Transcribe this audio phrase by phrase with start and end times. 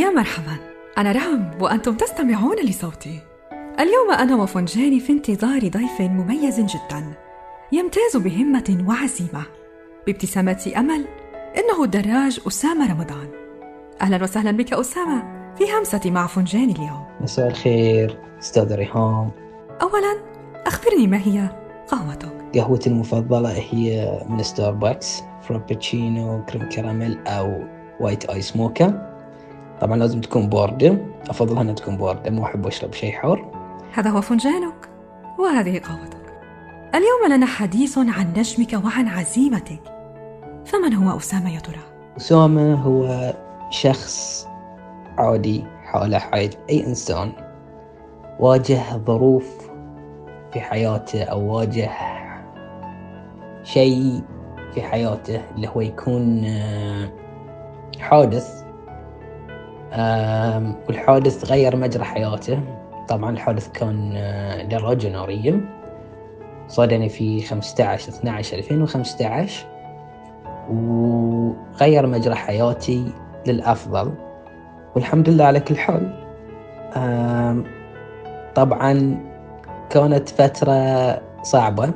[0.00, 0.56] يا مرحبا.
[0.98, 3.20] أنا رهم وأنتم تستمعون لصوتي.
[3.80, 7.12] اليوم أنا وفنجاني في انتظار ضيف مميز جدا
[7.72, 9.42] يمتاز بهمة وعزيمة.
[10.06, 11.04] بابتسامة أمل
[11.56, 13.28] إنه الدراج أسامة رمضان.
[14.00, 15.22] أهلا وسهلا بك أسامة
[15.58, 17.04] في همسة مع فنجان اليوم.
[17.20, 19.30] مساء الخير أستاذ ريهام.
[19.82, 20.22] أولا
[20.66, 21.48] أخبرني ما هي
[21.88, 27.64] قهوتك؟ قهوتي المفضلة هي من ستاربكس فرابتشينو كريم كراميل أو
[28.00, 29.11] وايت آيس موكا
[29.82, 30.98] طبعا لازم تكون باردة
[31.30, 33.44] أفضل أنها تكون باردة مو أحب أشرب شيء حار.
[33.94, 34.88] هذا هو فنجانك
[35.38, 36.32] وهذه قهوتك.
[36.94, 39.82] اليوم لنا حديث عن نجمك وعن عزيمتك.
[40.64, 41.80] فمن هو أسامة يا ترى؟
[42.16, 43.34] أسامة هو
[43.70, 44.48] شخص
[45.18, 47.32] عادي حاله حال أي إنسان.
[48.40, 49.70] واجه ظروف
[50.52, 51.90] في حياته أو واجه
[53.62, 54.22] شيء
[54.74, 57.12] في حياته اللي هو يكون آه،
[57.98, 58.61] حادث.
[60.88, 62.60] والحادث غير مجرى حياته.
[63.08, 64.12] طبعا الحادث كان
[64.70, 65.60] دراجة نارية.
[66.68, 69.66] صادني في 15 12 2015
[70.70, 73.12] وغير مجرى حياتي
[73.46, 74.14] للأفضل.
[74.94, 76.12] والحمد لله على كل حال.
[78.54, 79.20] طبعا
[79.90, 81.90] كانت فترة صعبة.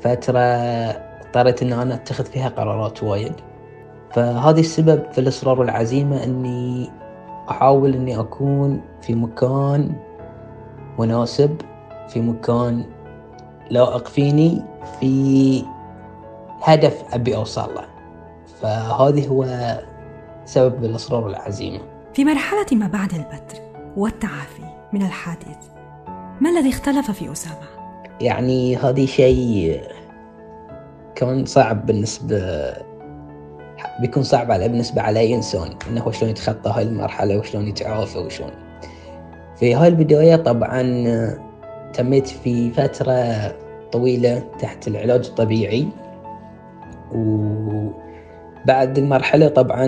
[0.00, 3.32] فترة اضطريت إن أنا أتخذ فيها قرارات وايد.
[4.10, 6.90] فهذا السبب في الإصرار والعزيمة إني
[7.50, 9.92] أحاول إني أكون في مكان
[10.98, 11.60] مناسب
[12.08, 12.84] في مكان
[13.70, 14.62] لائق فيني
[15.00, 15.64] في
[16.62, 17.84] هدف أبي أوصل له
[18.62, 19.46] فهذه هو
[20.44, 21.80] سبب الإصرار والعزيمة
[22.14, 23.58] في مرحلة ما بعد البتر
[23.96, 24.62] والتعافي
[24.92, 25.56] من الحادث
[26.40, 27.68] ما الذي اختلف في أسامة؟
[28.20, 29.82] يعني هذه شيء
[31.14, 32.38] كان صعب بالنسبة
[34.00, 38.50] بيكون صعب على بالنسبة على أي إنسان إنه شلون يتخطى هاي المرحلة وشلون يتعافى وشلون.
[39.56, 40.82] في هاي البداية طبعا
[41.92, 43.52] تميت في فترة
[43.92, 45.86] طويلة تحت العلاج الطبيعي.
[47.14, 49.86] وبعد المرحلة طبعا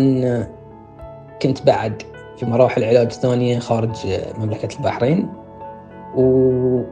[1.43, 2.03] كنت بعد
[2.37, 3.97] في مراحل علاج ثانية خارج
[4.39, 5.29] مملكة البحرين.
[6.17, 6.83] و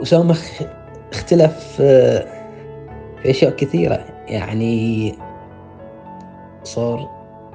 [0.00, 0.36] وسامة
[1.12, 1.82] اختلف
[3.22, 4.04] في أشياء كثيرة.
[4.28, 5.14] يعني
[6.64, 7.08] صار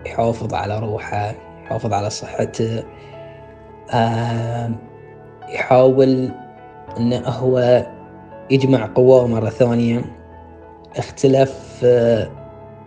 [0.05, 1.33] يحافظ على روحه
[1.63, 2.83] يحافظ على صحته
[5.49, 6.29] يحاول
[6.97, 7.85] انه هو
[8.49, 10.01] يجمع قواه مرة ثانية.
[10.97, 11.77] اختلف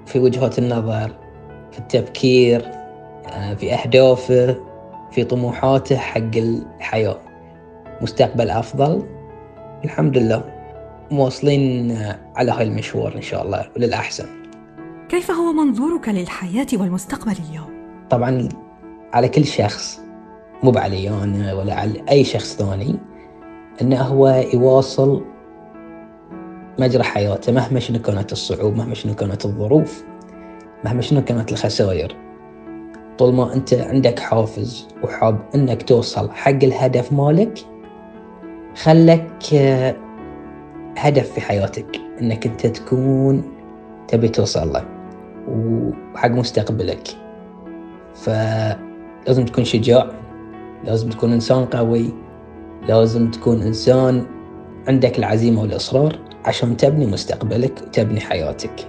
[0.06, 1.10] في وجهات النظر
[1.72, 2.70] في التفكير
[3.56, 4.56] في أهدافه
[5.10, 7.16] في طموحاته حق الحياة.
[8.00, 9.02] مستقبل أفضل؟
[9.84, 10.42] الحمد لله.
[11.10, 11.98] مواصلين
[12.36, 14.45] على هاي المشوار إن شاء الله وللأحسن.
[15.08, 17.66] كيف هو منظورك للحياة والمستقبل اليوم؟
[18.10, 18.48] طبعا
[19.12, 20.00] على كل شخص
[20.62, 22.96] مو علي أنا ولا على أي شخص ثاني
[23.82, 25.24] أنه هو يواصل
[26.78, 30.04] مجرى حياته مهما شنو كانت الصعوبة مهما شنو كانت الظروف
[30.84, 32.16] مهما شنو كانت الخسائر
[33.18, 37.58] طول ما أنت عندك حافز وحاب أنك توصل حق الهدف مالك
[38.76, 39.54] خلك
[40.98, 43.42] هدف في حياتك أنك أنت تكون
[44.08, 44.95] تبي توصل له
[45.48, 47.08] وحق مستقبلك.
[48.14, 50.10] فلازم تكون شجاع
[50.84, 52.12] لازم تكون إنسان قوي
[52.88, 54.26] لازم تكون إنسان
[54.88, 58.88] عندك العزيمة والإصرار عشان تبني مستقبلك وتبني حياتك.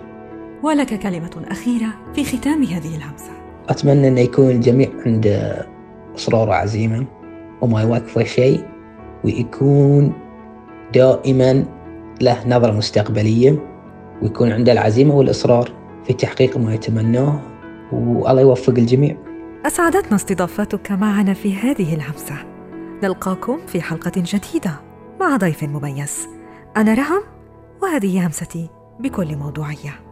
[0.63, 3.31] ولك كلمة أخيرة في ختام هذه الهمسة.
[3.69, 5.67] أتمنى أن يكون الجميع عنده
[6.15, 7.05] إصرار وعزيمة
[7.61, 8.63] وما يوقفه شيء
[9.23, 10.13] ويكون
[10.93, 11.65] دائما
[12.21, 13.59] له نظرة مستقبلية
[14.21, 15.71] ويكون عنده العزيمة والإصرار
[16.07, 17.41] في تحقيق ما يتمناه
[17.91, 19.17] والله يوفق الجميع.
[19.65, 22.35] أسعدتنا استضافتك معنا في هذه الهمسة.
[23.03, 24.71] نلقاكم في حلقة جديدة
[25.19, 26.27] مع ضيف مميز.
[26.77, 27.23] أنا رهم
[27.81, 28.69] وهذه همستي
[28.99, 30.06] بكل موضوعية.